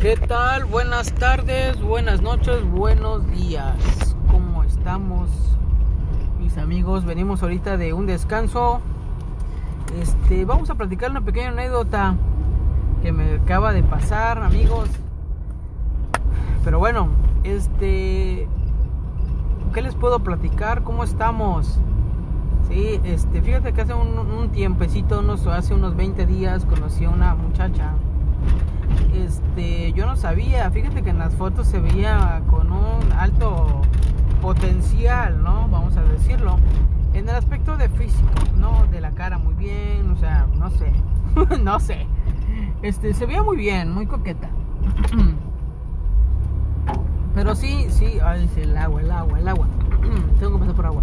¿Qué 0.00 0.16
tal? 0.16 0.64
Buenas 0.64 1.12
tardes, 1.12 1.78
buenas 1.82 2.22
noches, 2.22 2.64
buenos 2.70 3.30
días. 3.32 4.16
¿Cómo 4.30 4.62
estamos, 4.62 5.28
mis 6.40 6.56
amigos? 6.56 7.04
Venimos 7.04 7.42
ahorita 7.42 7.76
de 7.76 7.92
un 7.92 8.06
descanso. 8.06 8.80
Este, 10.00 10.46
vamos 10.46 10.70
a 10.70 10.76
platicar 10.76 11.10
una 11.10 11.20
pequeña 11.20 11.50
anécdota 11.50 12.16
que 13.02 13.12
me 13.12 13.34
acaba 13.34 13.74
de 13.74 13.82
pasar, 13.82 14.42
amigos. 14.42 14.88
Pero 16.64 16.78
bueno, 16.78 17.08
este, 17.44 18.48
¿qué 19.74 19.82
les 19.82 19.94
puedo 19.96 20.20
platicar? 20.20 20.82
¿Cómo 20.82 21.04
estamos? 21.04 21.78
Sí, 22.68 22.98
este, 23.04 23.42
fíjate 23.42 23.74
que 23.74 23.82
hace 23.82 23.92
un, 23.92 24.18
un 24.18 24.48
tiempecito, 24.48 25.18
unos, 25.18 25.46
hace 25.46 25.74
unos 25.74 25.94
20 25.94 26.24
días, 26.24 26.64
conocí 26.64 27.04
a 27.04 27.10
una 27.10 27.34
muchacha 27.34 27.92
este, 29.14 29.92
yo 29.92 30.06
no 30.06 30.16
sabía, 30.16 30.70
fíjate 30.70 31.02
que 31.02 31.10
en 31.10 31.18
las 31.18 31.34
fotos 31.34 31.66
se 31.66 31.80
veía 31.80 32.42
con 32.48 32.72
un 32.72 33.12
alto 33.12 33.82
potencial, 34.40 35.42
¿no? 35.42 35.68
Vamos 35.68 35.96
a 35.96 36.02
decirlo. 36.02 36.58
En 37.12 37.28
el 37.28 37.34
aspecto 37.34 37.76
de 37.76 37.88
físico, 37.88 38.30
¿no? 38.56 38.86
De 38.90 39.00
la 39.00 39.10
cara 39.10 39.38
muy 39.38 39.54
bien, 39.54 40.10
o 40.10 40.16
sea, 40.16 40.46
no 40.56 40.70
sé, 40.70 40.92
no 41.60 41.80
sé. 41.80 42.06
Este, 42.82 43.12
se 43.14 43.26
veía 43.26 43.42
muy 43.42 43.56
bien, 43.56 43.92
muy 43.92 44.06
coqueta. 44.06 44.48
Pero 47.34 47.54
sí, 47.54 47.86
sí, 47.90 48.18
el 48.56 48.76
agua, 48.76 49.00
el 49.00 49.10
agua, 49.10 49.38
el 49.38 49.48
agua. 49.48 49.66
Tengo 50.38 50.54
que 50.54 50.58
pasar 50.58 50.74
por 50.74 50.86
agua. 50.86 51.02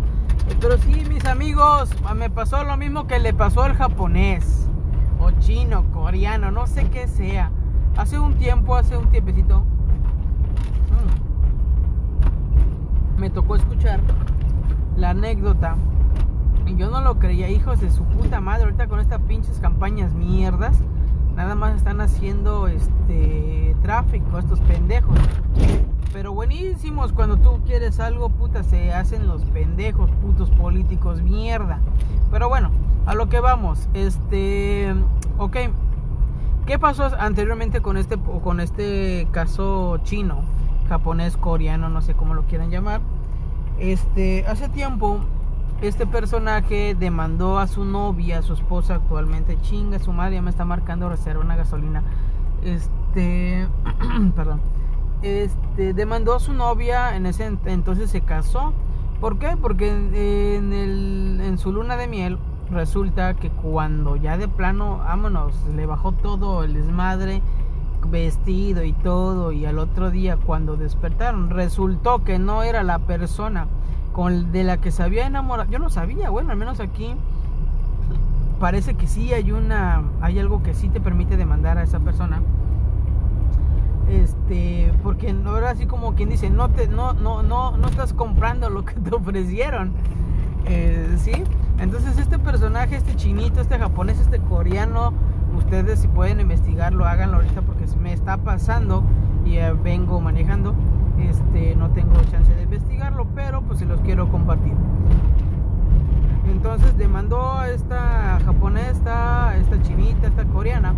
Pero 0.60 0.77
sí, 0.77 1.04
mis 1.10 1.26
amigos, 1.26 1.90
me 2.16 2.30
pasó 2.30 2.63
lo 2.63 2.77
mismo 2.77 3.08
que 3.08 3.20
le 3.20 3.34
pasó 3.34 3.63
al 3.63 3.76
japonés, 3.76 4.70
o 5.20 5.32
chino, 5.40 5.84
coreano, 5.91 6.52
no 6.52 6.68
sé 6.68 6.90
qué 6.90 7.08
sea. 7.08 7.52
Hace 7.98 8.20
un 8.20 8.36
tiempo, 8.36 8.76
hace 8.76 8.96
un 8.96 9.08
tiempecito, 9.10 9.64
mm, 13.18 13.20
me 13.20 13.32
tocó 13.32 13.55
escuchar 13.55 13.99
la 14.96 15.10
anécdota 15.10 15.76
y 16.68 16.76
yo 16.76 16.91
no 16.91 17.02
lo 17.02 17.18
creía, 17.18 17.49
hijos 17.49 17.82
de 17.82 17.90
su 17.90 18.04
puta 18.04 18.40
madre, 18.40 18.66
ahorita 18.66 18.86
con 18.88 18.99
estas 18.99 19.20
pinches 19.21 19.60
campañas 19.60 20.13
mierdas, 20.13 20.80
nada 21.36 21.55
más 21.55 21.76
están 21.76 21.99
haciendo 21.99 22.68
este 22.68 23.76
tráfico, 23.82 24.38
estos 24.38 24.60
pendejos. 24.62 25.18
Pero 26.14 26.34
buenísimos, 26.34 27.14
cuando 27.14 27.38
tú 27.38 27.62
quieres 27.66 27.99
algo, 27.99 28.30
puta, 28.30 28.64
se 28.64 28.93
hacen 28.93 29.27
los 29.27 29.43
pendejos, 29.46 30.12
putos 30.21 30.52
políticos, 30.52 31.24
mierda. 31.24 31.80
Pero 32.30 32.48
bueno, 32.48 32.70
a 33.08 33.16
lo 33.16 33.27
que 33.27 33.40
vamos, 33.40 33.90
este, 33.93 34.93
ok, 35.40 35.58
¿Qué 36.68 36.77
pasó 36.77 37.10
anteriormente 37.18 37.79
con 37.79 37.96
este, 37.96 38.18
con 38.43 38.60
este 38.60 39.26
caso 39.32 39.99
chino, 40.04 40.41
japonés, 40.90 41.37
coreano, 41.37 41.87
no 41.87 42.01
sé 42.01 42.13
cómo 42.13 42.34
lo 42.34 42.43
quieran 42.43 42.71
llamar? 42.71 42.99
Este, 43.79 44.46
hace 44.48 44.68
tiempo 44.68 45.21
este 45.82 46.05
personaje 46.05 46.93
demandó 46.93 47.57
a 47.57 47.68
su 47.68 47.85
novia, 47.85 48.40
a 48.40 48.41
su 48.41 48.51
esposa 48.51 48.96
actualmente, 48.96 49.57
chinga, 49.62 49.98
su 49.99 50.12
madre 50.12 50.41
me 50.41 50.49
está 50.49 50.65
marcando 50.65 51.07
reserva 51.07 51.41
una 51.41 51.55
gasolina. 51.55 52.04
Este, 52.62 53.65
perdón. 54.35 54.59
Este, 55.21 55.93
demandó 55.93 56.35
a 56.35 56.41
su 56.41 56.52
novia, 56.52 57.15
en 57.15 57.27
ese 57.27 57.46
entonces 57.63 58.09
se 58.12 58.20
casó. 58.20 58.74
¿Por 59.21 59.40
qué? 59.40 59.55
Porque 59.55 59.87
en 59.90 61.57
su 61.59 61.71
luna 61.71 61.96
de 61.96 62.09
miel 62.09 62.37
resulta 62.71 63.34
que 63.34 63.49
cuando 63.49 64.16
ya 64.16 64.38
de 64.38 64.47
plano, 64.47 64.97
vámonos, 65.00 65.53
le 65.75 65.85
bajó 65.85 66.12
todo 66.12 66.63
el 66.63 66.74
desmadre, 66.74 67.41
vestido 68.09 68.84
y 68.84 68.94
todo, 68.94 69.51
y 69.51 69.66
al 69.66 69.79
otro 69.79 70.12
día 70.12 70.38
cuando 70.38 70.78
despertaron, 70.78 71.50
resultó 71.50 72.24
que 72.24 72.40
no 72.40 72.63
era 72.63 72.84
la 72.84 73.00
persona 73.00 73.68
con, 74.13 74.51
de 74.51 74.63
la 74.63 74.78
que 74.78 74.91
se 74.91 75.03
había 75.03 75.25
enamorado. 75.25 75.69
Yo 75.69 75.80
no 75.80 75.90
sabía, 75.90 76.30
bueno, 76.30 76.52
al 76.52 76.58
menos 76.58 76.80
aquí 76.80 77.16
parece 78.59 78.96
que 78.96 79.08
sí 79.08 79.34
hay 79.34 79.52
una, 79.52 80.03
hay 80.22 80.40
algo 80.40 80.63
que 80.63 80.74
sí 80.74 80.90
te 80.90 81.00
permite 81.00 81.38
demandar 81.38 81.78
a 81.78 81.84
esa 81.84 82.00
persona. 82.00 82.42
Este, 84.09 84.94
porque 85.03 85.34
no 85.34 85.58
era 85.58 85.72
así 85.72 85.86
como 85.86 86.16
quien 86.16 86.30
dice, 86.30 86.50
no 86.50 86.69
te, 86.69 86.88
no, 86.88 87.13
no, 87.13 87.44
no, 87.44 87.75
no 87.75 87.88
estás 87.88 88.13
comprando 88.13 88.69
lo 88.69 88.86
que 88.86 88.94
te 88.94 89.13
ofrecieron. 89.16 89.94
Eh, 90.68 91.16
¿Sí? 91.18 91.32
Entonces 91.80 92.18
este 92.18 92.40
personaje, 92.40 92.96
este 92.96 93.16
chinito, 93.16 93.62
este 93.62 93.78
japonés, 93.78 94.20
este 94.20 94.40
coreano, 94.40 95.14
ustedes 95.56 96.00
si 96.00 96.08
pueden 96.08 96.40
investigarlo, 96.40 97.06
háganlo 97.06 97.38
ahorita 97.38 97.62
porque 97.62 97.86
me 98.02 98.14
está 98.14 98.38
pasando 98.38 99.04
y 99.46 99.58
vengo 99.84 100.20
manejando. 100.20 100.76
Este, 101.20 101.76
no 101.76 101.90
tengo 101.92 102.14
chance 102.32 102.54
de 102.54 102.64
investigarlo, 102.64 103.28
pero 103.34 103.62
pues 103.62 103.80
se 103.80 103.86
los 103.86 104.02
quiero 104.02 104.30
compartir. 104.30 104.74
Entonces 106.50 106.98
demandó 106.98 107.54
a 107.54 107.70
esta 107.70 108.40
japonesa, 108.44 109.56
esta 109.58 109.82
chinita, 109.82 110.28
esta 110.28 110.46
coreana. 110.46 110.96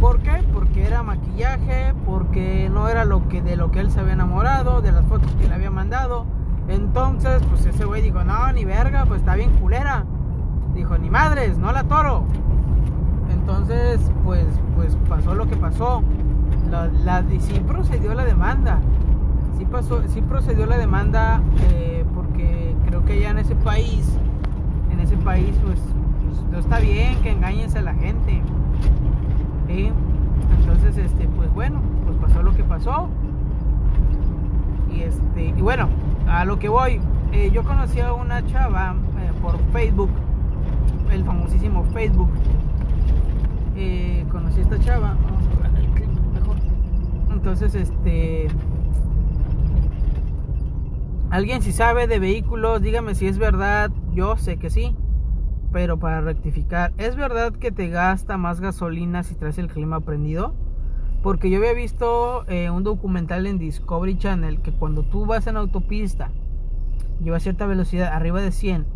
¿Por 0.00 0.20
qué? 0.20 0.44
Porque 0.52 0.86
era 0.86 1.02
maquillaje, 1.02 1.94
porque 2.06 2.68
no 2.72 2.88
era 2.88 3.04
lo 3.04 3.28
que 3.28 3.42
de 3.42 3.56
lo 3.56 3.70
que 3.70 3.80
él 3.80 3.90
se 3.90 4.00
había 4.00 4.14
enamorado, 4.14 4.80
de 4.80 4.92
las 4.92 5.04
fotos 5.06 5.32
que 5.40 5.48
le 5.48 5.54
había 5.54 5.70
mandado. 5.70 6.26
Entonces, 6.68 7.42
pues 7.48 7.66
ese 7.66 7.84
güey 7.84 8.02
dijo, 8.02 8.22
no, 8.24 8.52
ni 8.52 8.64
verga, 8.64 9.04
pues 9.06 9.20
está 9.20 9.34
bien 9.34 9.50
culera 9.58 10.04
dijo, 10.78 10.96
ni 10.96 11.10
madres, 11.10 11.58
no 11.58 11.72
la 11.72 11.84
toro. 11.84 12.24
Entonces, 13.30 14.00
pues, 14.24 14.46
pues 14.76 14.96
pasó 15.08 15.34
lo 15.34 15.46
que 15.48 15.56
pasó. 15.56 16.02
La, 16.70 16.86
la, 16.86 17.24
sí 17.40 17.60
procedió 17.66 18.14
la 18.14 18.24
demanda. 18.24 18.78
Sí, 19.58 19.64
pasó, 19.64 20.02
sí 20.08 20.22
procedió 20.22 20.66
la 20.66 20.78
demanda 20.78 21.42
eh, 21.72 22.04
porque 22.14 22.76
creo 22.86 23.04
que 23.04 23.20
ya 23.20 23.30
en 23.30 23.38
ese 23.38 23.56
país, 23.56 24.16
en 24.92 25.00
ese 25.00 25.16
país, 25.16 25.54
pues, 25.64 25.80
pues 26.24 26.42
no 26.52 26.58
está 26.58 26.78
bien 26.78 27.20
que 27.22 27.32
engañes 27.32 27.74
a 27.74 27.82
la 27.82 27.94
gente. 27.94 28.40
Entonces, 29.68 30.96
este, 30.96 31.26
pues 31.28 31.52
bueno, 31.52 31.80
pues 32.04 32.16
pasó 32.18 32.42
lo 32.42 32.54
que 32.54 32.62
pasó. 32.62 33.08
Y 34.92 35.02
este, 35.02 35.46
y 35.48 35.60
bueno, 35.60 35.88
a 36.28 36.44
lo 36.44 36.58
que 36.58 36.68
voy, 36.68 37.00
eh, 37.32 37.50
yo 37.52 37.64
conocí 37.64 38.00
a 38.00 38.12
una 38.12 38.44
chava 38.46 38.94
eh, 39.18 39.32
por 39.40 39.58
Facebook 39.72 40.10
el 41.10 41.24
famosísimo 41.24 41.84
Facebook. 41.84 42.30
Eh, 43.76 44.24
conocí 44.30 44.60
a 44.60 44.62
esta 44.62 44.78
chava. 44.80 45.16
Vamos 45.22 45.42
a 45.64 45.68
ver 45.68 45.80
el 45.80 45.90
clip 45.92 46.08
mejor. 46.34 46.56
Entonces, 47.30 47.74
este. 47.74 48.48
Alguien 51.30 51.60
si 51.60 51.72
sabe 51.72 52.06
de 52.06 52.18
vehículos, 52.18 52.80
dígame 52.80 53.14
si 53.14 53.26
es 53.26 53.38
verdad. 53.38 53.90
Yo 54.12 54.36
sé 54.36 54.58
que 54.58 54.70
sí. 54.70 54.96
Pero 55.72 55.98
para 55.98 56.22
rectificar, 56.22 56.92
¿es 56.96 57.14
verdad 57.14 57.52
que 57.52 57.70
te 57.70 57.88
gasta 57.88 58.38
más 58.38 58.60
gasolina 58.60 59.22
si 59.22 59.34
traes 59.34 59.58
el 59.58 59.68
clima 59.68 60.00
prendido? 60.00 60.54
Porque 61.22 61.50
yo 61.50 61.58
había 61.58 61.72
visto 61.72 62.44
eh, 62.48 62.70
un 62.70 62.84
documental 62.84 63.46
en 63.46 63.58
Discovery 63.58 64.18
Channel 64.18 64.60
que 64.60 64.72
cuando 64.72 65.02
tú 65.02 65.26
vas 65.26 65.46
en 65.46 65.56
autopista, 65.56 66.30
lleva 67.22 67.40
cierta 67.40 67.66
velocidad, 67.66 68.12
arriba 68.12 68.40
de 68.40 68.52
100, 68.52 68.86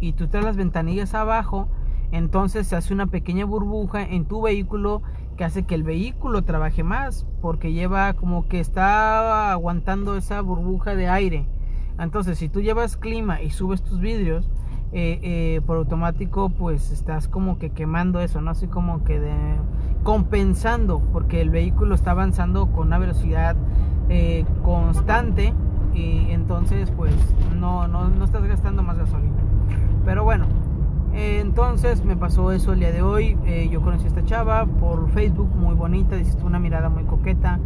y 0.00 0.12
tú 0.14 0.28
traes 0.28 0.46
las 0.46 0.56
ventanillas 0.56 1.14
abajo, 1.14 1.68
entonces 2.12 2.66
se 2.66 2.76
hace 2.76 2.94
una 2.94 3.06
pequeña 3.06 3.44
burbuja 3.44 4.02
en 4.02 4.24
tu 4.24 4.42
vehículo 4.42 5.02
que 5.36 5.44
hace 5.44 5.64
que 5.64 5.74
el 5.74 5.82
vehículo 5.82 6.42
trabaje 6.42 6.82
más 6.82 7.26
porque 7.40 7.72
lleva 7.72 8.14
como 8.14 8.48
que 8.48 8.60
está 8.60 9.52
aguantando 9.52 10.16
esa 10.16 10.40
burbuja 10.40 10.94
de 10.94 11.08
aire. 11.08 11.46
Entonces, 11.98 12.38
si 12.38 12.48
tú 12.48 12.60
llevas 12.60 12.96
clima 12.96 13.42
y 13.42 13.50
subes 13.50 13.82
tus 13.82 14.00
vidrios, 14.00 14.48
eh, 14.92 15.20
eh, 15.22 15.60
por 15.66 15.76
automático, 15.76 16.48
pues 16.48 16.90
estás 16.90 17.28
como 17.28 17.58
que 17.58 17.70
quemando 17.70 18.20
eso, 18.20 18.40
¿no? 18.40 18.50
Así 18.50 18.66
como 18.66 19.04
que 19.04 19.20
de, 19.20 19.32
compensando, 20.02 21.00
porque 21.12 21.40
el 21.40 21.50
vehículo 21.50 21.94
está 21.94 22.12
avanzando 22.12 22.66
con 22.66 22.88
una 22.88 22.98
velocidad 22.98 23.56
eh, 24.08 24.44
constante 24.62 25.52
y 25.94 26.30
entonces, 26.30 26.90
pues 26.90 27.14
no, 27.58 27.88
no, 27.88 28.08
no 28.08 28.24
estás 28.24 28.44
gastando 28.44 28.82
más 28.82 28.98
gasolina. 28.98 29.36
Pero 30.04 30.24
bueno, 30.24 30.46
entonces 31.12 32.04
me 32.04 32.16
pasó 32.16 32.52
eso 32.52 32.72
el 32.72 32.80
día 32.80 32.92
de 32.92 33.02
hoy. 33.02 33.36
Eh, 33.44 33.68
yo 33.70 33.80
conocí 33.82 34.04
a 34.04 34.08
esta 34.08 34.24
chava 34.24 34.66
por 34.66 35.10
Facebook, 35.10 35.54
muy 35.54 35.74
bonita, 35.74 36.16
dices 36.16 36.38
una 36.42 36.58
mirada 36.58 36.88
muy 36.88 37.04
coqueta, 37.04 37.58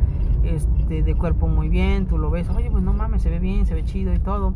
este, 0.43 1.03
de 1.03 1.15
cuerpo 1.15 1.47
muy 1.49 1.69
bien, 1.69 2.07
tú 2.07 2.19
lo 2.19 2.31
ves, 2.31 2.49
oye, 2.51 2.71
pues 2.71 2.83
no 2.83 2.93
mames, 2.93 3.23
se 3.23 3.31
ve 3.31 3.39
bien, 3.39 3.67
se 3.67 3.75
ve 3.75 3.85
chido 3.85 4.13
y 4.13 4.19
todo. 4.19 4.55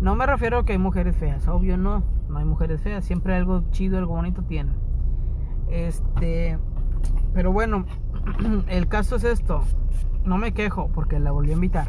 No 0.00 0.14
me 0.14 0.26
refiero 0.26 0.58
a 0.58 0.64
que 0.64 0.72
hay 0.72 0.78
mujeres 0.78 1.16
feas, 1.16 1.48
obvio 1.48 1.76
no, 1.76 2.04
no 2.28 2.38
hay 2.38 2.44
mujeres 2.44 2.80
feas, 2.80 3.04
siempre 3.04 3.34
algo 3.34 3.64
chido, 3.70 3.98
algo 3.98 4.14
bonito 4.14 4.42
tienen. 4.42 4.74
Este, 5.70 6.58
pero 7.34 7.52
bueno, 7.52 7.84
el 8.68 8.88
caso 8.88 9.16
es 9.16 9.24
esto, 9.24 9.62
no 10.24 10.38
me 10.38 10.52
quejo 10.52 10.88
porque 10.94 11.18
la 11.18 11.32
volví 11.32 11.50
a 11.50 11.54
invitar. 11.54 11.88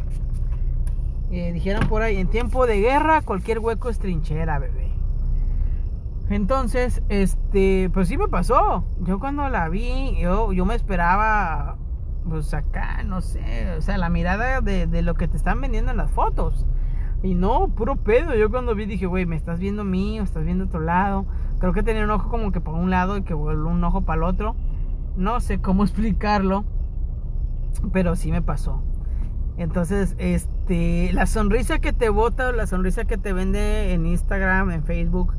Eh, 1.32 1.52
dijeron 1.54 1.88
por 1.88 2.02
ahí, 2.02 2.18
en 2.18 2.28
tiempo 2.28 2.66
de 2.66 2.80
guerra 2.80 3.22
cualquier 3.22 3.60
hueco 3.60 3.90
es 3.90 4.00
trinchera, 4.00 4.58
bebé. 4.60 4.90
Entonces, 6.30 7.02
este, 7.10 7.90
pues 7.94 8.08
sí 8.08 8.18
me 8.18 8.28
pasó. 8.28 8.84
Yo 9.02 9.20
cuando 9.20 9.50
la 9.50 9.70
vi, 9.70 10.16
yo, 10.20 10.54
yo 10.54 10.66
me 10.66 10.76
esperaba 10.76 11.78
pues 12.28 12.54
acá, 12.54 13.04
no 13.04 13.22
sé, 13.22 13.74
o 13.78 13.82
sea, 13.82 13.98
la 13.98 14.10
mirada 14.10 14.62
de, 14.62 14.86
de 14.86 15.02
lo 15.02 15.16
que 15.16 15.28
te 15.28 15.38
están 15.38 15.62
vendiendo 15.62 15.92
en 15.92 15.98
las 15.98 16.12
fotos. 16.12 16.66
Y 17.22 17.36
no, 17.36 17.68
puro 17.70 17.98
pedo. 17.98 18.34
Yo 18.36 18.50
cuando 18.50 18.76
vi 18.76 18.86
dije, 18.86 19.06
güey, 19.06 19.26
me 19.26 19.36
estás 19.36 19.60
viendo 19.60 19.82
a 19.82 19.86
mí 19.86 20.20
o 20.20 20.24
estás 20.24 20.46
viendo 20.46 20.66
otro 20.66 20.80
lado. 20.80 21.26
Creo 21.60 21.74
que 21.74 21.84
tenía 21.84 22.04
un 22.04 22.12
ojo 22.12 22.30
como 22.30 22.52
que 22.52 22.62
para 22.62 22.78
un 22.78 22.90
lado 22.90 23.18
y 23.18 23.24
que 23.24 23.34
un 23.34 23.84
ojo 23.84 24.02
para 24.02 24.18
el 24.18 24.24
otro. 24.24 24.56
No 25.20 25.42
sé 25.42 25.60
cómo 25.60 25.84
explicarlo, 25.84 26.64
pero 27.92 28.16
sí 28.16 28.32
me 28.32 28.42
pasó. 28.42 28.82
Entonces, 29.58 30.16
este, 30.18 31.12
la 31.12 31.26
sonrisa 31.26 31.80
que 31.80 31.92
te 31.92 32.08
bota, 32.08 32.54
la 32.54 32.66
sonrisa 32.66 33.04
que 33.04 33.18
te 33.18 33.34
vende 33.34 33.92
en 33.94 34.06
Instagram, 34.06 34.72
en 34.72 34.84
Facebook, 34.86 35.34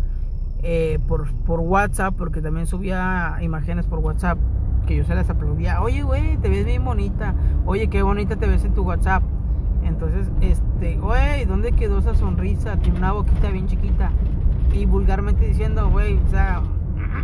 eh, 0.63 0.99
por, 1.09 1.27
WhatsApp, 1.47 2.15
porque 2.19 2.43
también 2.43 2.67
subía 2.67 3.39
imágenes 3.41 3.87
por 3.87 4.01
WhatsApp, 4.01 4.39
que 4.87 4.97
yo 4.97 5.05
se 5.05 5.15
las 5.15 5.31
aplaudía. 5.31 5.81
Oye, 5.81 6.03
güey, 6.03 6.37
te 6.37 6.51
ves 6.51 6.67
bien 6.67 6.85
bonita. 6.85 7.35
Oye, 7.65 7.89
qué 7.89 8.03
bonita 8.03 8.37
te 8.37 8.47
ves 8.47 8.63
en 8.67 8.75
tu 8.75 8.83
WhatsApp. 8.83 9.23
Entonces, 9.83 10.31
este, 10.43 10.99
güey, 10.99 11.47
¿dónde 11.47 11.73
quedó 11.73 12.01
esa 12.01 12.15
sonrisa? 12.15 12.77
Tiene 12.77 12.99
una 12.99 13.13
boquita 13.13 13.49
bien 13.49 13.67
chiquita. 13.67 14.11
Y 14.75 14.85
vulgarmente 14.85 15.47
diciendo, 15.47 15.89
güey, 15.89 16.19
o 16.19 16.29
sea, 16.29 16.61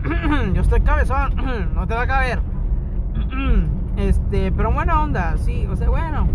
yo 0.55 0.63
estoy 0.63 0.81
cabezón, 0.81 1.35
no 1.75 1.87
te 1.87 1.95
va 1.95 2.03
a 2.03 2.07
caber. 2.07 2.41
Este, 3.97 4.53
pero 4.53 4.71
buena 4.71 5.01
onda, 5.01 5.39
sí, 5.39 5.67
o 5.71 5.75
sea, 5.75 5.89
bueno. 5.89 6.29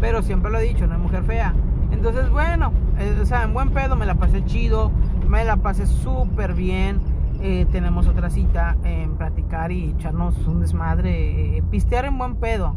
Pero 0.00 0.22
siempre 0.22 0.52
lo 0.52 0.58
he 0.58 0.62
dicho, 0.62 0.86
no 0.86 0.94
es 0.94 1.00
mujer 1.00 1.24
fea. 1.24 1.52
Entonces, 1.90 2.30
bueno, 2.30 2.72
eh, 2.96 3.18
o 3.20 3.26
sea, 3.26 3.42
en 3.42 3.52
buen 3.52 3.70
pedo 3.70 3.96
me 3.96 4.06
la 4.06 4.14
pasé 4.14 4.44
chido, 4.44 4.92
me 5.26 5.44
la 5.44 5.56
pasé 5.56 5.86
súper 5.86 6.54
bien. 6.54 7.00
Eh, 7.40 7.66
tenemos 7.72 8.06
otra 8.06 8.30
cita 8.30 8.76
en 8.84 9.16
platicar 9.16 9.72
y 9.72 9.90
echarnos 9.90 10.38
un 10.46 10.60
desmadre, 10.60 11.56
eh, 11.56 11.62
pistear 11.72 12.04
en 12.04 12.18
buen 12.18 12.36
pedo, 12.36 12.76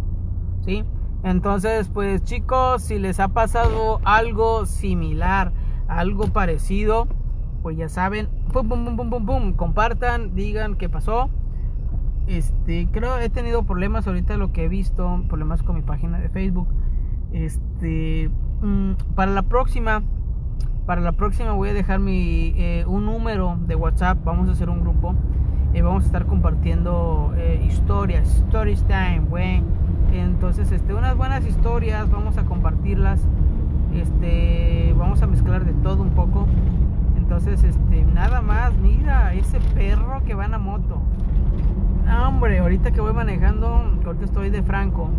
¿sí? 0.62 0.84
Entonces, 1.24 1.88
pues 1.88 2.24
chicos, 2.24 2.82
si 2.82 2.98
les 2.98 3.20
ha 3.20 3.28
pasado 3.28 4.02
algo 4.04 4.66
similar, 4.66 5.54
algo 5.88 6.28
parecido, 6.34 7.08
pues 7.62 7.78
ya 7.78 7.90
saben, 7.90 8.28
pum, 8.52 8.68
pum, 8.68 8.86
pum, 8.86 8.98
pum, 8.98 9.10
pum, 9.10 9.26
pum, 9.26 9.54
compartan, 9.54 10.36
digan 10.36 10.76
qué 10.76 10.90
pasó. 10.90 11.30
Este, 12.28 12.88
creo 12.92 13.20
he 13.20 13.30
tenido 13.30 13.64
problemas 13.64 14.08
ahorita 14.08 14.38
lo 14.38 14.52
que 14.52 14.66
he 14.66 14.68
visto, 14.68 15.24
problemas 15.28 15.64
con 15.64 15.76
mi 15.76 15.82
página 15.82 16.20
de 16.20 16.30
Facebook. 16.30 16.68
Este, 17.32 18.30
mm, 18.62 18.94
para 19.16 19.32
la 19.32 19.44
próxima, 19.44 20.02
para 20.86 21.02
la 21.02 21.12
próxima 21.12 21.52
voy 21.52 21.70
a 21.70 21.74
dejar 21.74 22.00
mi 22.00 22.54
eh, 22.58 22.86
un 22.88 23.06
número 23.06 23.58
de 23.68 23.76
WhatsApp. 23.76 24.18
Vamos 24.24 24.50
a 24.50 24.54
hacer 24.54 24.70
un 24.70 24.82
grupo 24.82 25.16
y 25.74 25.82
vamos 25.82 26.04
a 26.04 26.06
estar 26.08 26.26
compartiendo 26.26 27.34
eh, 27.38 27.64
historias, 27.68 28.28
stories 28.48 28.84
time, 28.86 29.22
güey 29.30 29.62
entonces, 30.24 30.72
este, 30.72 30.94
unas 30.94 31.18
buenas 31.18 31.46
historias, 31.46 32.10
vamos 32.10 32.38
a 32.38 32.46
compartirlas. 32.46 33.22
Este, 33.94 34.94
vamos 34.98 35.22
a 35.22 35.28
mezclar 35.28 35.66
de 35.66 35.74
todo 35.74 36.02
un 36.02 36.12
poco. 36.12 36.48
Entonces, 37.38 37.66
este, 37.66 38.06
nada 38.06 38.40
más, 38.40 38.74
mira, 38.78 39.34
ese 39.34 39.60
perro 39.60 40.24
que 40.24 40.36
va 40.36 40.46
en 40.46 40.52
la 40.52 40.58
moto. 40.58 41.02
Hombre, 42.26 42.60
ahorita 42.60 42.92
que 42.92 43.02
voy 43.02 43.12
manejando, 43.12 43.68
ahorita 44.06 44.24
estoy 44.24 44.50
de 44.50 44.64
Franco. 44.64 45.10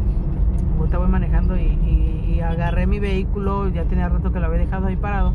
Ahorita 0.79 0.97
voy 0.97 1.09
manejando 1.09 1.59
y, 1.59 2.41
agarré 2.41 2.87
mi 2.87 3.01
vehículo, 3.01 3.69
ya 3.69 3.85
tenía 3.85 4.09
rato 4.09 4.33
que 4.33 4.41
lo 4.41 4.47
había 4.47 4.61
dejado 4.61 4.87
ahí 4.87 4.97
parado. 4.97 5.35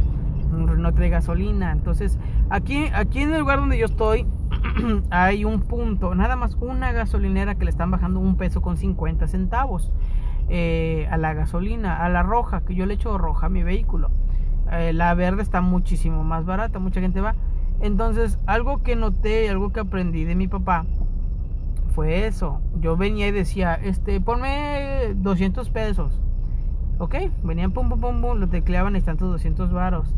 No 0.51 0.91
trae 0.91 1.09
gasolina. 1.09 1.71
Entonces, 1.71 2.17
aquí, 2.49 2.87
aquí 2.95 3.19
en 3.19 3.31
el 3.31 3.41
lugar 3.41 3.59
donde 3.59 3.77
yo 3.77 3.85
estoy, 3.85 4.25
hay 5.11 5.45
un 5.45 5.59
punto, 5.59 6.15
nada 6.15 6.35
más 6.35 6.55
una 6.55 6.91
gasolinera 6.93 7.53
que 7.53 7.65
le 7.65 7.69
están 7.69 7.91
bajando 7.91 8.19
un 8.19 8.37
peso 8.37 8.59
con 8.63 8.75
50 8.75 9.27
centavos 9.27 9.91
eh, 10.49 11.07
a 11.11 11.17
la 11.17 11.35
gasolina, 11.35 12.03
a 12.03 12.09
la 12.09 12.23
roja, 12.23 12.61
que 12.61 12.73
yo 12.73 12.87
le 12.87 12.95
echo 12.95 13.19
roja 13.19 13.45
a 13.45 13.49
mi 13.49 13.61
vehículo. 13.61 14.09
Eh, 14.71 14.93
la 14.93 15.13
verde 15.13 15.41
está 15.41 15.61
muchísimo 15.61 16.23
más 16.23 16.45
barata, 16.45 16.79
mucha 16.79 17.01
gente 17.01 17.21
va. 17.21 17.35
Entonces, 17.81 18.39
algo 18.45 18.83
que 18.83 18.95
noté, 18.95 19.49
algo 19.49 19.71
que 19.71 19.79
aprendí 19.79 20.23
de 20.23 20.35
mi 20.35 20.47
papá, 20.47 20.85
fue 21.95 22.25
eso. 22.25 22.61
Yo 22.79 22.95
venía 22.95 23.27
y 23.27 23.31
decía, 23.31 23.73
este, 23.73 24.21
ponme 24.21 25.13
200 25.15 25.69
pesos. 25.69 26.19
Ok, 26.99 27.15
venían 27.43 27.71
pum, 27.71 27.89
pum, 27.89 27.99
pum, 27.99 28.21
pum, 28.21 28.37
lo 28.37 28.47
tecleaban 28.47 28.95
y 28.95 29.01
tantos 29.01 29.29
200 29.29 29.71
varos. 29.71 30.13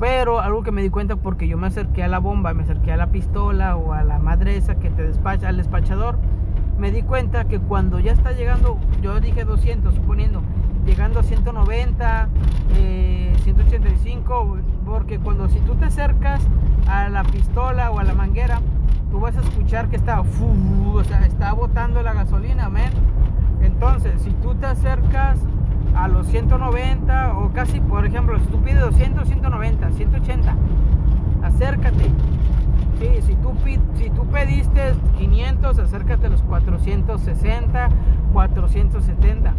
Pero 0.00 0.40
algo 0.40 0.62
que 0.62 0.72
me 0.72 0.82
di 0.82 0.90
cuenta 0.90 1.16
porque 1.16 1.46
yo 1.46 1.56
me 1.56 1.68
acerqué 1.68 2.02
a 2.02 2.08
la 2.08 2.18
bomba, 2.18 2.54
me 2.54 2.62
acerqué 2.62 2.92
a 2.92 2.96
la 2.96 3.08
pistola 3.12 3.76
o 3.76 3.92
a 3.92 4.02
la 4.02 4.18
madresa 4.18 4.76
que 4.76 4.90
te 4.90 5.02
despacha, 5.02 5.48
al 5.48 5.58
despachador, 5.58 6.16
me 6.78 6.90
di 6.90 7.02
cuenta 7.02 7.44
que 7.44 7.60
cuando 7.60 8.00
ya 8.00 8.12
está 8.12 8.32
llegando, 8.32 8.78
yo 9.02 9.20
dije 9.20 9.44
200, 9.44 9.94
suponiendo, 9.94 10.42
llegando 10.84 11.20
a 11.20 11.22
190, 11.22 12.28
185, 13.42 14.56
eh, 14.56 14.62
porque 14.84 15.18
cuando 15.18 15.48
si 15.48 15.58
tú 15.60 15.74
te 15.74 15.86
acercas 15.86 16.42
a 16.86 17.08
la 17.08 17.24
pistola 17.24 17.90
o 17.90 17.98
a 17.98 18.04
la 18.04 18.14
manguera, 18.14 18.60
tú 19.10 19.20
vas 19.20 19.36
a 19.36 19.40
escuchar 19.40 19.88
que 19.88 19.96
está, 19.96 20.20
o 20.20 21.04
sea, 21.04 21.26
está 21.26 21.52
botando 21.52 22.02
la 22.02 22.12
gasolina. 22.12 22.70
Entonces, 23.60 24.20
si 24.22 24.30
tú 24.30 24.54
te 24.54 24.66
acercas 24.66 25.38
a 25.94 26.08
los 26.08 26.26
190 26.28 27.36
o 27.36 27.52
casi, 27.52 27.80
por 27.80 28.06
ejemplo, 28.06 28.38
si 28.38 28.46
tú 28.46 28.60
pides 28.62 28.80
200, 28.80 29.26
190, 29.26 29.90
180, 29.90 30.56
acércate. 31.42 32.04
Sí, 32.98 33.22
si, 33.22 33.34
tú, 33.36 33.52
si 33.96 34.10
tú 34.10 34.26
pediste 34.26 34.94
500, 35.18 35.78
acércate 35.78 36.26
a 36.26 36.30
los 36.30 36.42
460, 36.42 37.88
470. 38.32 39.54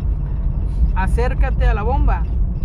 Acércate 0.95 1.65
a 1.65 1.73
la 1.73 1.83
bomba 1.83 2.23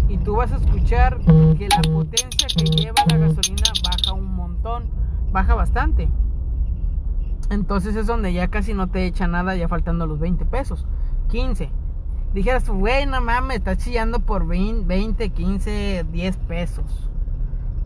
y 0.08 0.18
tú 0.18 0.36
vas 0.36 0.52
a 0.52 0.56
escuchar 0.56 1.18
que 1.18 1.68
la 1.68 1.82
potencia 1.92 2.48
que 2.56 2.64
lleva 2.64 3.04
la 3.08 3.16
gasolina 3.16 3.72
baja 3.82 4.12
un 4.12 4.34
montón, 4.34 4.84
baja 5.32 5.54
bastante. 5.54 6.08
Entonces 7.50 7.96
es 7.96 8.06
donde 8.06 8.32
ya 8.32 8.48
casi 8.48 8.74
no 8.74 8.88
te 8.88 9.06
echa 9.06 9.26
nada, 9.26 9.56
ya 9.56 9.68
faltando 9.68 10.06
los 10.06 10.18
20 10.18 10.44
pesos, 10.44 10.86
15 11.28 11.70
dijeras, 12.34 12.68
güey, 12.68 13.06
no 13.06 13.20
mames, 13.20 13.58
está 13.58 13.76
chillando 13.76 14.20
por 14.20 14.46
20, 14.46 15.30
15, 15.30 16.06
10 16.10 16.36
pesos. 16.36 17.10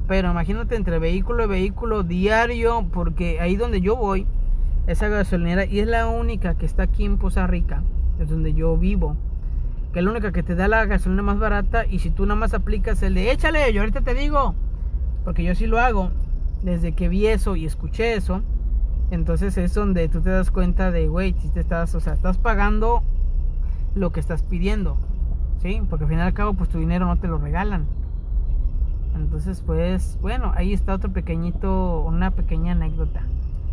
Pero 0.09 0.31
imagínate 0.31 0.77
entre 0.77 0.99
vehículo 0.99 1.45
y 1.45 1.49
vehículo 1.49 2.03
diario, 2.03 2.87
porque 2.93 3.41
ahí 3.41 3.57
donde 3.57 3.81
yo 3.81 3.97
voy, 3.97 4.27
esa 4.87 5.09
gasolinera, 5.09 5.65
y 5.65 5.81
es 5.81 5.87
la 5.87 6.09
única 6.09 6.55
que 6.55 6.67
está 6.67 6.85
aquí 6.85 7.05
en 7.05 7.19
Poza 7.19 7.47
Rica, 7.47 7.83
es 8.19 8.29
donde 8.29 8.53
yo 8.53 8.77
vivo, 8.77 9.17
que 9.93 9.99
es 9.99 10.05
la 10.05 10.11
única 10.11 10.33
que 10.33 10.43
te 10.43 10.55
da 10.55 10.69
la 10.69 10.87
gasolina 10.87 11.23
más 11.23 11.39
barata, 11.39 11.85
y 11.87 11.99
si 11.99 12.11
tú 12.11 12.25
nada 12.25 12.41
más 12.41 12.55
aplicas 12.55 13.03
el 13.03 13.15
de 13.15 13.31
échale, 13.31 13.73
yo 13.73 13.81
ahorita 13.83 14.01
te 14.01 14.15
digo, 14.15 14.55
porque 15.25 15.45
yo 15.45 15.55
sí 15.55 15.67
lo 15.67 15.79
hago, 15.79 16.11
desde 16.63 16.93
que 16.93 17.09
vi 17.09 17.27
eso 17.27 17.57
y 17.57 17.67
escuché 17.67 18.15
eso, 18.15 18.43
entonces 19.11 19.59
es 19.59 19.75
donde 19.75 20.09
tú 20.09 20.23
te 20.23 20.31
das 20.31 20.51
cuenta 20.51 20.91
de, 20.91 21.09
güey, 21.09 21.35
si 21.35 21.49
te 21.49 21.61
estás, 21.61 21.95
o 21.95 22.01
sea, 22.01 22.15
estás 22.15 22.39
pagando 22.39 23.03
lo 23.95 24.11
que 24.11 24.21
estás 24.21 24.43
pidiendo, 24.43 24.97
¿sí? 25.61 25.83
Porque 25.91 26.05
al 26.05 26.11
final 26.11 26.25
y 26.25 26.29
al 26.29 26.35
cabo, 26.35 26.55
pues 26.55 26.71
tu 26.71 26.79
dinero 26.79 27.07
no 27.07 27.17
te 27.17 27.29
lo 27.29 27.39
regalan. 27.39 27.85
Entonces, 29.15 29.63
pues, 29.65 30.19
bueno, 30.23 30.53
ahí 30.57 30.73
está 30.73 30.95
otro 30.95 31.13
pequeñito, 31.13 32.01
una 32.01 32.31
pequeña 32.31 32.73
anécdota. 32.73 33.23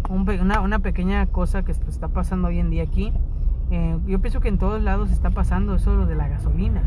una, 0.09 0.59
una, 0.59 0.79
pequeña 0.79 1.25
cosa 1.27 1.63
que 1.63 1.71
está 1.71 2.09
pasando 2.09 2.49
hoy 2.49 2.59
en 2.59 2.69
día 2.69 2.83
aquí. 2.83 3.13
Eh, 3.71 3.99
yo 4.07 4.19
pienso 4.19 4.39
que 4.39 4.47
en 4.47 4.57
todos 4.57 4.81
lados 4.81 5.11
está 5.11 5.29
pasando 5.29 5.75
eso 5.75 5.95
lo 5.95 6.05
de 6.05 6.15
la 6.15 6.27
gasolina. 6.27 6.81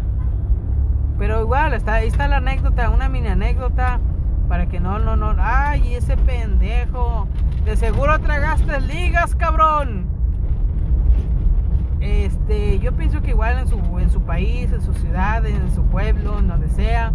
Pero 1.19 1.41
igual, 1.41 1.75
está, 1.75 1.95
ahí 1.95 2.09
está 2.09 2.27
la 2.29 2.39
anécdota, 2.39 2.91
una 2.91 3.09
mini 3.09 3.29
anécdota. 3.29 4.01
Para 4.49 4.67
que 4.67 4.81
no, 4.81 4.99
no, 4.99 5.17
no. 5.17 5.35
¡Ay, 5.39 5.95
ese 5.95 6.17
pendejo! 6.17 7.27
De 7.65 7.77
seguro 7.77 8.19
tragaste 8.21 8.81
ligas, 8.81 9.35
cabrón. 9.35 10.07
Este, 12.01 12.81
yo 12.81 12.93
pienso 12.93 13.23
que 13.23 13.31
igual 13.31 13.59
en 13.59 13.69
su, 13.69 13.79
en 13.99 14.11
su 14.11 14.23
país, 14.23 14.73
en 14.73 14.83
su 14.83 14.93
ciudad, 14.95 15.47
en 15.47 15.71
su 15.73 15.83
pueblo, 15.85 16.41
en 16.41 16.49
donde 16.49 16.69
sea, 16.69 17.13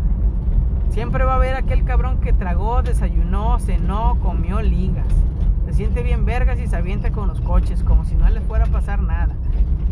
siempre 0.90 1.26
va 1.26 1.34
a 1.34 1.36
haber 1.36 1.56
aquel 1.56 1.84
cabrón 1.84 2.22
que 2.22 2.32
tragó, 2.32 2.82
desayunó, 2.82 3.60
cenó, 3.60 4.18
comió 4.22 4.62
ligas. 4.62 5.08
Se 5.68 5.74
siente 5.74 6.02
bien 6.02 6.26
vergas 6.26 6.60
y 6.60 6.68
se 6.68 6.76
avienta 6.76 7.12
con 7.12 7.28
los 7.28 7.42
coches, 7.42 7.84
como 7.84 8.06
si 8.06 8.16
no 8.16 8.28
le 8.30 8.42
fuera 8.42 8.66
a 8.66 8.68
pasar 8.68 9.02
nada. 9.02 9.36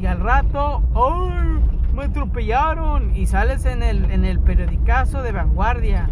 Y 0.02 0.06
al 0.08 0.20
rato, 0.20 0.82
¡ay! 0.96 1.60
Me 1.94 2.06
atropellaron. 2.06 3.16
Y 3.16 3.28
sales 3.28 3.66
en 3.66 3.84
el, 3.84 4.10
en 4.10 4.26
el 4.26 4.40
periodicazo 4.40 5.22
de 5.22 5.32
vanguardia. 5.32 6.10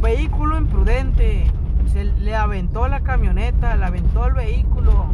Vehículo 0.00 0.58
imprudente 0.58 1.46
se 1.92 2.04
le 2.04 2.36
aventó 2.36 2.88
la 2.88 3.00
camioneta, 3.00 3.74
le 3.76 3.84
aventó 3.84 4.26
el 4.26 4.34
vehículo, 4.34 5.06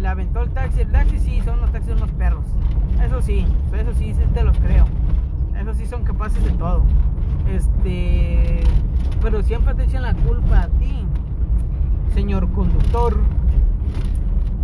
le 0.00 0.08
aventó 0.08 0.42
el 0.42 0.50
taxi. 0.50 0.80
El 0.80 0.90
taxi 0.90 1.18
sí, 1.20 1.40
son 1.44 1.60
los 1.60 1.70
taxis 1.70 1.92
unos 1.94 2.10
perros. 2.10 2.44
Eso 3.00 3.22
sí, 3.22 3.46
eso 3.72 3.94
sí, 3.94 4.14
sí 4.14 4.22
te 4.34 4.42
los 4.42 4.58
creo. 4.58 4.86
Eso 5.60 5.74
sí 5.74 5.86
son 5.86 6.02
capaces 6.02 6.42
de 6.42 6.50
todo. 6.50 6.82
Este, 7.48 8.60
pero 9.22 9.42
siempre 9.42 9.74
te 9.74 9.84
echan 9.84 10.02
la 10.02 10.14
culpa 10.14 10.62
a 10.62 10.68
ti, 10.68 11.04
señor 12.14 12.50
conductor. 12.52 13.16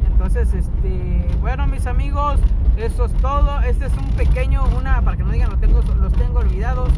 Entonces, 0.06 0.54
este, 0.54 1.28
bueno, 1.40 1.66
mis 1.66 1.86
amigos, 1.86 2.40
Eso 2.76 3.04
es 3.04 3.12
todo. 3.14 3.60
Este 3.60 3.86
es 3.86 3.92
un 3.96 4.08
pequeño, 4.16 4.64
una, 4.76 5.00
para 5.02 5.16
que 5.16 5.22
no 5.22 5.30
digan 5.30 5.50
los 5.50 5.60
tengo, 5.60 5.80
los 5.82 6.12
tengo 6.14 6.40
olvidados. 6.40 6.90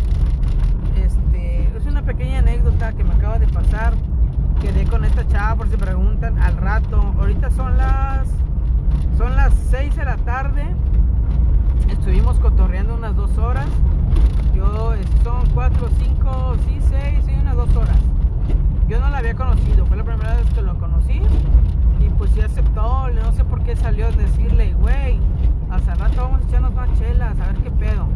Este, 0.96 1.70
es 1.76 1.86
una 1.86 2.00
pequeña 2.02 2.38
anécdota 2.38 2.92
que 2.92 3.04
me 3.04 3.12
acaba 3.12 3.38
de 3.38 3.46
pasar. 3.48 3.92
Quedé 4.60 4.84
con 4.86 5.04
esta 5.04 5.26
chava 5.28 5.56
por 5.56 5.68
si 5.68 5.76
preguntan 5.76 6.38
al 6.38 6.56
rato. 6.56 7.14
Ahorita 7.18 7.50
son 7.50 7.76
las 7.76 8.26
son 9.18 9.36
las 9.36 9.52
6 9.70 9.96
de 9.96 10.04
la 10.04 10.16
tarde. 10.16 10.64
Estuvimos 11.90 12.38
cotorreando 12.38 12.94
unas 12.94 13.14
dos 13.14 13.36
horas. 13.38 13.68
Yo 14.54 14.94
son 15.22 15.48
4, 15.54 15.88
5, 15.98 16.56
sí, 16.66 16.78
6, 16.88 17.24
sí, 17.26 17.32
unas 17.40 17.56
dos 17.56 17.76
horas. 17.76 18.15
Yo 18.88 19.00
no 19.00 19.10
la 19.10 19.18
había 19.18 19.34
conocido, 19.34 19.84
fue 19.86 19.96
la 19.96 20.04
primera 20.04 20.36
vez 20.36 20.46
que 20.54 20.62
lo 20.62 20.78
conocí. 20.78 21.20
Y 22.00 22.08
pues 22.10 22.30
sí 22.30 22.40
aceptó, 22.40 23.08
no 23.10 23.32
sé 23.32 23.44
por 23.44 23.62
qué 23.64 23.74
salió 23.74 24.06
a 24.06 24.10
decirle, 24.12 24.74
güey, 24.74 25.18
hasta 25.70 25.96
rato 25.96 26.22
vamos 26.22 26.42
a 26.42 26.48
echarnos 26.48 26.72
más 26.74 26.88
chelas, 26.98 27.38
a 27.40 27.46
ver 27.46 27.56
qué 27.56 27.70
pedo. 27.72 28.06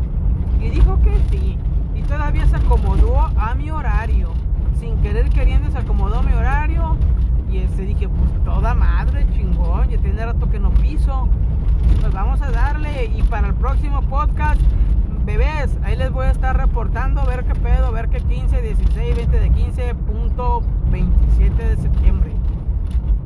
Y 0.60 0.70
dijo 0.70 1.00
que 1.02 1.16
sí. 1.30 1.58
Y 1.94 2.02
todavía 2.02 2.46
se 2.46 2.56
acomodó 2.56 3.18
a 3.36 3.54
mi 3.56 3.70
horario. 3.70 4.30
Sin 4.78 4.96
querer 4.98 5.28
queriendo 5.30 5.70
se 5.70 5.78
acomodó 5.78 6.20
a 6.20 6.22
mi 6.22 6.32
horario. 6.32 6.96
Y 7.50 7.58
este 7.58 7.82
dije, 7.82 8.08
pues 8.08 8.44
toda 8.44 8.74
madre, 8.74 9.26
chingón, 9.34 9.88
ya 9.88 9.98
tiene 9.98 10.24
rato 10.24 10.48
que 10.48 10.60
no 10.60 10.70
piso. 10.70 11.28
Pues 12.00 12.12
vamos 12.12 12.40
a 12.42 12.50
darle. 12.50 13.06
Y 13.06 13.22
para 13.24 13.48
el 13.48 13.54
próximo 13.54 14.02
podcast, 14.02 14.60
bebés, 15.40 15.70
ahí 15.82 15.96
les 15.96 16.10
voy 16.12 16.26
a 16.26 16.30
estar 16.30 16.56
reportando, 16.56 17.24
ver 17.24 17.44
qué 17.44 17.54
pedo, 17.54 17.92
ver 17.92 18.08
qué 18.08 18.20
15, 18.20 18.60
16, 18.60 19.16
20 19.16 19.40
de 19.40 19.50
15, 19.50 19.94
punto 19.94 20.62
27 20.90 21.64
de 21.64 21.76
septiembre. 21.76 22.32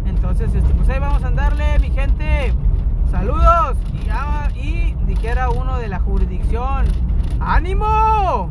Entonces, 0.06 0.54
este, 0.54 0.75
pues 0.75 0.88
ahí 0.88 1.00
vamos 1.00 1.25
a 1.25 1.28
andarle, 1.28 1.78
mi 1.80 1.90
gente. 1.90 2.54
Saludos. 3.11 3.76
Y, 3.92 4.09
ah, 4.11 4.49
y 4.54 4.94
dijera 5.06 5.50
uno 5.50 5.78
de 5.78 5.88
la 5.88 5.99
jurisdicción, 5.99 6.87
¡ánimo! 7.40 8.50